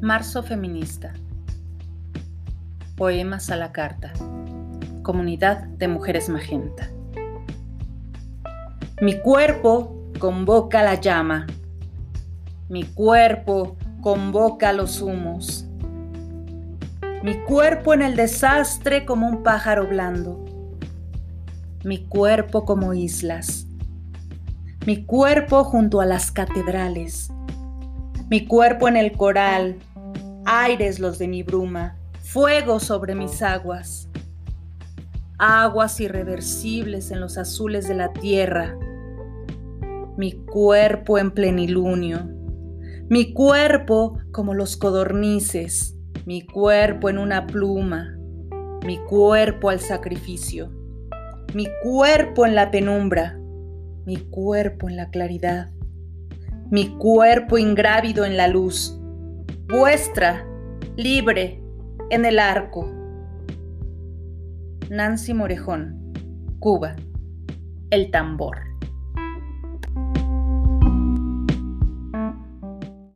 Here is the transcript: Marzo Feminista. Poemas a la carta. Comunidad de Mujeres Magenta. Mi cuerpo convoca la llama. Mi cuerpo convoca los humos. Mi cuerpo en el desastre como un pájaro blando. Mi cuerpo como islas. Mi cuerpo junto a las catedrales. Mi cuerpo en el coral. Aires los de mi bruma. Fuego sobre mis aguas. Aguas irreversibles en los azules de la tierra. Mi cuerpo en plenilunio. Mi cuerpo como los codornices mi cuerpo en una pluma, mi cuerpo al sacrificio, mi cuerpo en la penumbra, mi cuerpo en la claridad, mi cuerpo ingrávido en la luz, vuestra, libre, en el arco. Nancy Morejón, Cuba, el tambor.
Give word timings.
Marzo 0.00 0.44
Feminista. 0.44 1.12
Poemas 2.94 3.50
a 3.50 3.56
la 3.56 3.72
carta. 3.72 4.12
Comunidad 5.02 5.64
de 5.64 5.88
Mujeres 5.88 6.28
Magenta. 6.28 6.88
Mi 9.00 9.18
cuerpo 9.18 10.12
convoca 10.20 10.84
la 10.84 10.94
llama. 10.94 11.48
Mi 12.68 12.84
cuerpo 12.84 13.76
convoca 14.00 14.72
los 14.72 15.02
humos. 15.02 15.66
Mi 17.24 17.42
cuerpo 17.42 17.92
en 17.92 18.02
el 18.02 18.14
desastre 18.14 19.04
como 19.04 19.26
un 19.26 19.42
pájaro 19.42 19.88
blando. 19.88 20.44
Mi 21.82 22.06
cuerpo 22.06 22.64
como 22.64 22.94
islas. 22.94 23.66
Mi 24.86 25.04
cuerpo 25.04 25.64
junto 25.64 26.00
a 26.00 26.06
las 26.06 26.30
catedrales. 26.30 27.32
Mi 28.30 28.46
cuerpo 28.46 28.86
en 28.88 28.96
el 28.96 29.12
coral. 29.12 29.78
Aires 30.50 30.98
los 30.98 31.18
de 31.18 31.28
mi 31.28 31.42
bruma. 31.42 31.98
Fuego 32.22 32.80
sobre 32.80 33.14
mis 33.14 33.42
aguas. 33.42 34.08
Aguas 35.38 36.00
irreversibles 36.00 37.10
en 37.10 37.20
los 37.20 37.36
azules 37.36 37.86
de 37.86 37.94
la 37.94 38.12
tierra. 38.12 38.76
Mi 40.16 40.32
cuerpo 40.32 41.18
en 41.18 41.32
plenilunio. 41.32 42.28
Mi 43.08 43.32
cuerpo 43.32 44.18
como 44.32 44.54
los 44.54 44.76
codornices 44.76 45.98
mi 46.28 46.42
cuerpo 46.42 47.08
en 47.08 47.16
una 47.16 47.46
pluma, 47.46 48.18
mi 48.84 48.98
cuerpo 48.98 49.70
al 49.70 49.80
sacrificio, 49.80 50.70
mi 51.54 51.66
cuerpo 51.82 52.44
en 52.44 52.54
la 52.54 52.70
penumbra, 52.70 53.40
mi 54.04 54.18
cuerpo 54.28 54.90
en 54.90 54.96
la 54.96 55.08
claridad, 55.08 55.70
mi 56.70 56.98
cuerpo 56.98 57.56
ingrávido 57.56 58.26
en 58.26 58.36
la 58.36 58.46
luz, 58.46 58.97
vuestra, 59.68 60.46
libre, 60.96 61.62
en 62.08 62.24
el 62.24 62.38
arco. 62.38 62.90
Nancy 64.88 65.34
Morejón, 65.34 66.14
Cuba, 66.58 66.96
el 67.90 68.10
tambor. 68.10 68.67